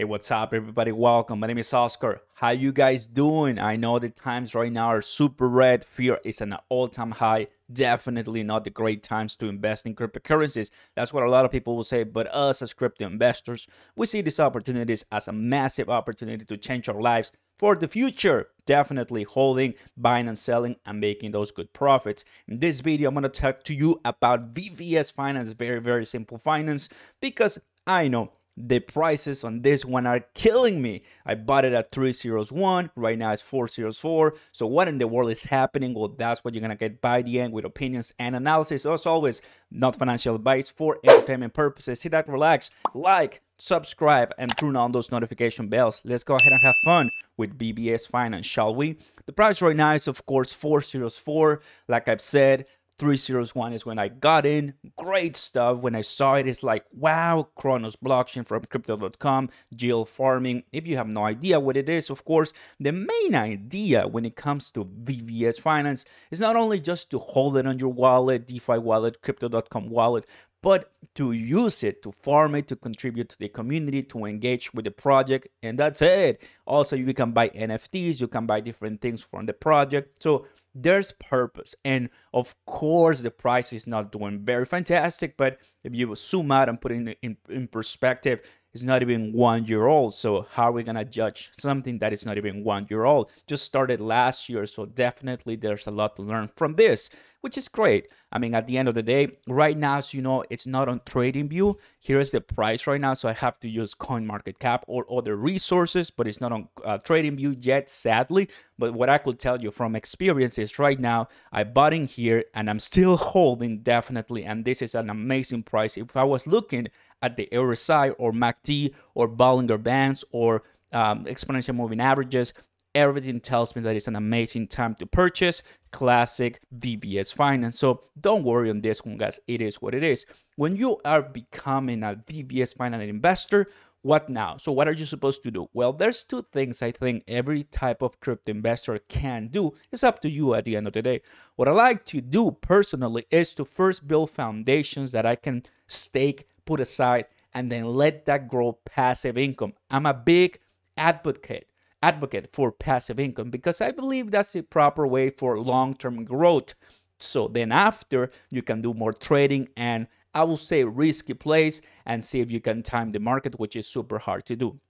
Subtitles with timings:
[0.00, 0.92] Hey, what's up, everybody?
[0.92, 1.40] Welcome.
[1.40, 2.22] My name is Oscar.
[2.36, 3.58] How you guys doing?
[3.58, 5.84] I know the times right now are super red.
[5.84, 7.48] Fear is an all-time high.
[7.70, 10.70] Definitely not the great times to invest in cryptocurrencies.
[10.96, 12.04] That's what a lot of people will say.
[12.04, 16.88] But us as crypto investors, we see these opportunities as a massive opportunity to change
[16.88, 18.48] our lives for the future.
[18.64, 22.24] Definitely holding, buying and selling and making those good profits.
[22.48, 26.38] In this video, I'm going to talk to you about VVS Finance, very, very simple
[26.38, 26.88] finance,
[27.20, 31.02] because I know the prices on this one are killing me.
[31.24, 32.90] I bought it at 301.
[32.94, 34.34] Right now it's 404.
[34.52, 35.94] So what in the world is happening?
[35.94, 38.84] Well, that's what you're to get by the end with opinions and analysis.
[38.84, 42.00] As always, not financial advice for entertainment purposes.
[42.00, 46.00] Sit back, relax, like, subscribe, and turn on those notification bells.
[46.04, 48.98] Let's go ahead and have fun with VVS Finance, shall we?
[49.26, 51.60] The price right now is, of course, 404.
[51.88, 52.66] Like I've said,
[53.00, 54.74] 301 is when I got in.
[54.96, 55.78] Great stuff.
[55.78, 60.64] When I saw it, it's like, wow, Cronos blockchain from crypto.com, yield farming.
[60.70, 64.36] If you have no idea what it is, of course, the main idea when it
[64.36, 68.76] comes to VVS Finance is not only just to hold it on your wallet, DeFi
[68.78, 70.26] wallet, crypto.com wallet,
[70.62, 74.84] but to use it, to farm it, to contribute to the community, to engage with
[74.84, 76.42] the project, and that's it.
[76.66, 80.22] Also, you can buy NFTs, you can buy different things from the project.
[80.22, 81.74] So there's purpose.
[81.84, 86.68] And of course, the price is not doing very fantastic, but if you zoom out
[86.68, 90.14] and put it in, in, in perspective, it's not even one year old.
[90.14, 93.30] So how are we gonna judge something that is not even one year old?
[93.46, 97.68] Just started last year, so definitely there's a lot to learn from this which is
[97.68, 98.08] great.
[98.32, 100.88] I mean, at the end of the day, right now, as you know, it's not
[100.88, 101.74] on TradingView.
[101.98, 106.28] Here's the price right now, so I have to use CoinMarketCap or other resources, but
[106.28, 108.48] it's not on uh, TradingView yet, sadly.
[108.78, 112.44] But what I could tell you from experience is right now, I bought in here
[112.54, 115.96] and I'm still holding definitely, and this is an amazing price.
[115.96, 116.88] If I was looking
[117.22, 122.52] at the RSI or MACD or Bollinger Bands or um, exponential moving averages,
[122.94, 125.62] everything tells me that it's an amazing time to purchase
[125.92, 127.78] classic VVS finance.
[127.78, 129.40] So don't worry on this one, guys.
[129.46, 130.26] It is what it is.
[130.56, 133.66] When you are becoming a VVS finance investor,
[134.02, 134.56] what now?
[134.56, 135.68] So what are you supposed to do?
[135.74, 139.74] Well, there's two things I think every type of crypto investor can do.
[139.92, 141.20] It's up to you at the end of the day.
[141.56, 146.48] What I like to do personally is to first build foundations that I can stake,
[146.64, 149.74] put aside, and then let that grow passive income.
[149.90, 150.58] I'm a big
[150.96, 151.66] advocate
[152.02, 156.74] advocate for passive income because I believe that's the proper way for long-term growth.
[157.18, 162.24] So then after you can do more trading and I will say risky plays and
[162.24, 164.80] see if you can time the market, which is super hard to do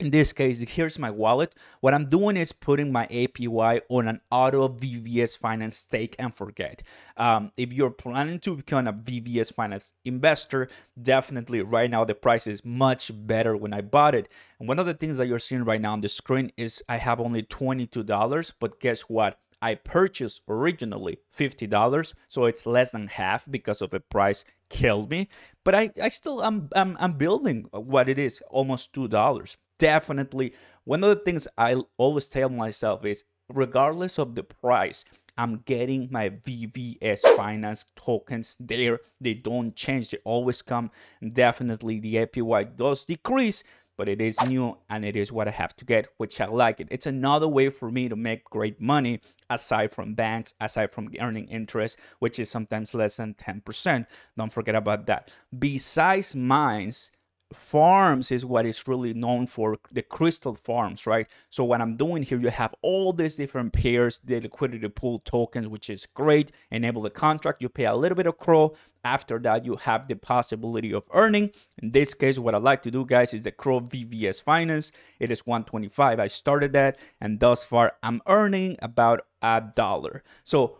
[0.00, 1.54] in this case, here's my wallet.
[1.80, 6.82] What I'm doing is putting my APY on an auto VVS Finance stake and forget.
[7.18, 10.68] Um, if you're planning to become a VVS Finance investor,
[11.00, 14.28] definitely right now the price is much better when I bought it.
[14.58, 16.96] And one of the things that you're seeing right now on the screen is I
[16.96, 19.38] have only $22, but guess what?
[19.62, 25.28] I purchased originally $50, so it's less than half because of the price killed me.
[25.64, 30.52] But I, I still I'm, I'm I'm building what it is, almost two dollars definitely
[30.84, 35.04] one of the things I always tell myself is regardless of the price,
[35.36, 39.00] I'm getting my VVS finance tokens there.
[39.20, 40.90] They don't change, they always come.
[41.26, 43.62] Definitely the APY does decrease,
[44.00, 46.80] but it is new and it is what I have to get, which I like
[46.80, 46.88] it.
[46.90, 51.48] It's another way for me to make great money aside from banks, aside from earning
[51.48, 54.06] interest, which is sometimes less than 10%.
[54.38, 55.30] Don't forget about that.
[55.58, 57.10] Besides mines,
[57.52, 61.26] farms is what is really known for the crystal farms right?
[61.50, 65.68] So what i'm doing here you have all these different pairs the liquidity pool tokens
[65.68, 68.74] which is great enable the contract you pay a little bit of CRO
[69.04, 71.50] after that you have the possibility of earning.
[71.82, 74.92] In this case what i like to do guys is the CRO vvs finance.
[75.18, 80.22] It is 125 i started that and thus far i'm earning about a dollar.
[80.44, 80.78] So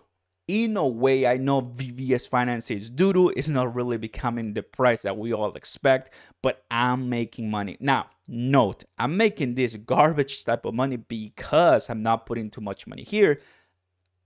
[0.50, 3.28] in a way, I know VVS Finance is doo-doo.
[3.36, 6.12] It's not really becoming the price that we all expect,
[6.42, 7.76] but I'm making money.
[7.78, 12.88] Now, note, I'm making this garbage type of money because I'm not putting too much
[12.88, 13.40] money here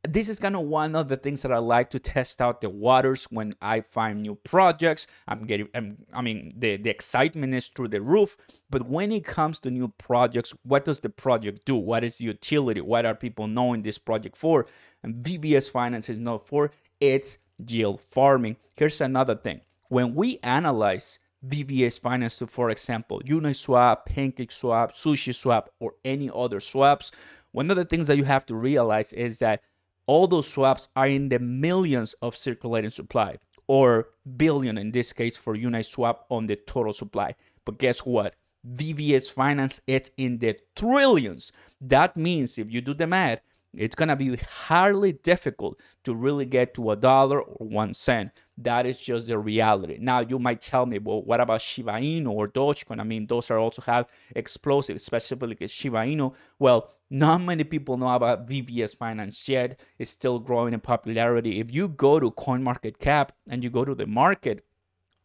[0.08, 2.68] this is kind of one of the things that I like to test out the
[2.68, 5.06] waters when I find new projects.
[5.26, 8.36] I'm getting, I'm, i mean, the, the excitement is through the roof.
[8.70, 11.76] But when it comes to new projects, what does the project do?
[11.76, 12.80] What is the utility?
[12.80, 14.66] What are people knowing this project for?
[15.02, 16.70] And VVS Finance is known for
[17.00, 18.56] its yield farming.
[18.76, 19.60] Here's another thing.
[19.88, 27.10] When we analyze VVS Finance for example, Uniswap, PancakeSwap, SushiSwap, or any other swaps,
[27.52, 29.62] one of the things that you have to realize is that
[30.06, 35.36] all those swaps are in the millions of circulating supply or billion in this case
[35.36, 37.34] for Uniswap on the total supply.
[37.64, 38.34] But guess what?
[38.66, 41.52] VVS Finance, it's in the trillions.
[41.80, 43.40] That means if you do the math,
[43.76, 48.30] it's gonna be hardly difficult to really get to a dollar or one cent.
[48.56, 49.98] That is just the reality.
[50.00, 53.00] Now you might tell me, well, what about Shiba Inu or Dogecoin?
[53.00, 56.34] I mean, those are also have explosive, especially Shiba Inu.
[56.58, 59.80] Well, not many people know about VVS Finance yet.
[59.98, 61.60] It's still growing in popularity.
[61.60, 64.64] If you go to CoinMarketCap and you go to the market,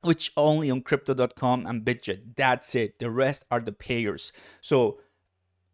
[0.01, 2.99] which only on crypto.com and Bitget, that's it.
[2.99, 4.31] The rest are the payers.
[4.61, 4.99] So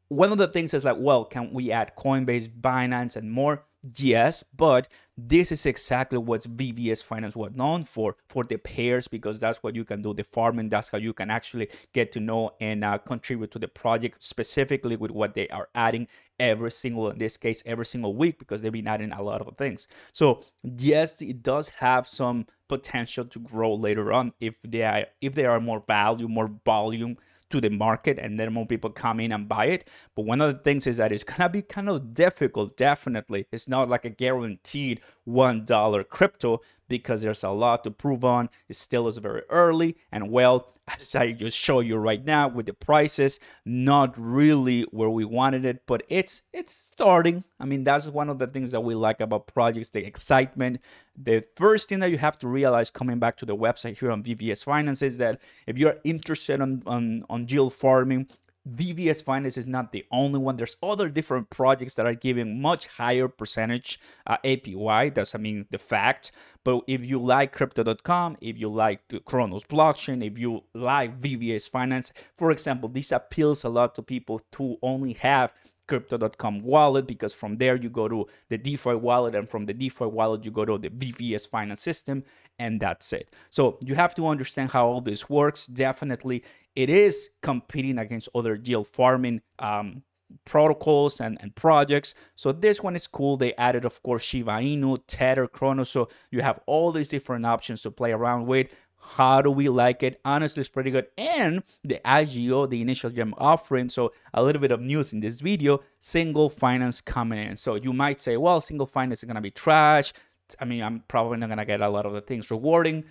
[0.08, 3.66] one of the things is like, well, can we add Coinbase, Binance, and more?
[3.98, 9.40] Yes, but this is exactly what VVS Finance was known for, for the pairs, because
[9.40, 12.52] that's what you can do, the farming, that's how you can actually get to know
[12.60, 16.08] and uh, contribute to the project specifically with what they are adding
[16.40, 19.56] every single, in this case, every single week, because they've been adding a lot of
[19.56, 19.88] things.
[20.12, 25.34] So yes, it does have some potential to grow later on if they are, if
[25.36, 27.18] they are more value, more volume,
[27.50, 29.88] to the market and then more people come in and buy it.
[30.16, 33.48] But one of the things is that it's gonna be kind of difficult, definitely.
[33.52, 38.50] It's not like a guaranteed $1 crypto because there's a lot to prove on.
[38.70, 39.98] It still is very early.
[40.12, 45.10] And well, as I just show you right now with the prices, not really where
[45.10, 47.44] we wanted it, but it's it's starting.
[47.60, 50.80] I mean, that's one of the things that we like about projects, the excitement.
[51.18, 54.22] The first thing that you have to realize coming back to the website here on
[54.24, 58.28] VVS Finance is that if you're interested on, on, on yield farming,
[58.68, 60.58] VVS Finance is not the only one.
[60.58, 65.14] There's other different projects that are giving much higher percentage uh, APY.
[65.14, 66.32] That's, I mean, the fact.
[66.64, 71.70] But if you like Crypto.com, if you like the Cronos blockchain, if you like VVS
[71.70, 75.54] Finance, for example, this appeals a lot to people who only have
[75.88, 80.06] crypto.com wallet because from there you go to the DeFi wallet and from the DeFi
[80.06, 82.24] wallet you go to the VVS finance system
[82.60, 83.30] and that's it.
[83.50, 85.68] So you have to understand how all this works.
[85.68, 86.44] Definitely
[86.76, 90.04] it is competing against other yield farming um,
[90.44, 92.14] protocols and, and projects.
[92.36, 93.38] So this one is cool.
[93.38, 95.90] They added, of course, Shiba Inu, Tether, Cronos.
[95.90, 98.68] So you have all these different options to play around with.
[99.14, 100.20] How do we like it?
[100.26, 101.08] Honestly, it's pretty good.
[101.18, 103.90] And the IGO, the initial gem offering.
[103.90, 107.56] So a little bit of news in this video, single finance coming in.
[107.58, 110.12] So you might say, well, single finance is going to be trash.
[110.60, 113.06] I mean, I'm probably not going to get a lot of the things rewarding.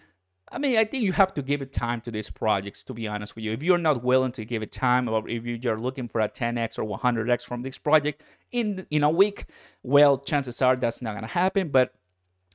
[0.53, 3.09] I mean, I think you have to give it time to these projects, to be
[3.09, 3.53] honest with you.
[3.53, 6.79] If you're not willing to give it time, or if you're looking for a 10x
[6.79, 9.47] or 100x from this project in, in a week,
[9.83, 11.71] well, chances are that's not going to happen.
[11.71, 11.95] But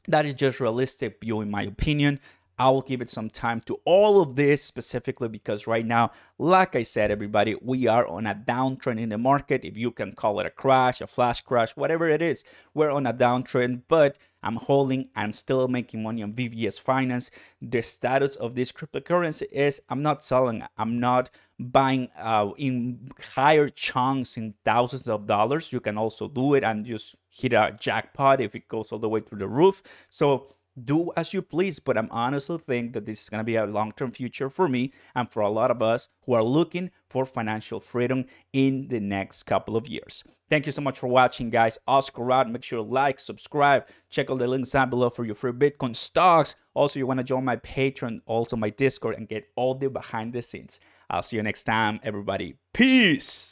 [0.08, 2.20] that is just realistic view, in my opinion.
[2.60, 6.76] I will give it some time to all of this specifically because right now, like
[6.76, 9.64] I said, everybody, we are on a downtrend in the market.
[9.64, 13.08] If you can call it a crash, a flash crash, whatever it is, we're on
[13.08, 17.32] a downtrend, but I'm holding, I'm still making money on VVS Finance.
[17.62, 21.30] The status of this cryptocurrency is I'm not selling, I'm not
[21.60, 25.72] buying uh, in higher chunks in thousands of dollars.
[25.72, 29.08] You can also do it and just hit a jackpot if it goes all the
[29.08, 29.82] way through the roof.
[30.10, 30.56] So
[30.86, 33.66] do as you please, but I'm honestly think that this is going to be a
[33.66, 37.80] long-term future for me and for a lot of us who are looking for financial
[37.80, 40.24] freedom in the next couple of years.
[40.50, 41.78] Thank you so much for watching, guys.
[41.88, 42.50] Oscar out.
[42.50, 45.96] Make sure to like, subscribe, check all the links down below for your free Bitcoin
[45.96, 46.56] stocks.
[46.74, 50.34] Also, you want to join my Patreon, also my Discord, and get all the behind
[50.34, 50.80] the scenes.
[51.10, 52.56] I'll see you next time, everybody.
[52.74, 53.48] Peace.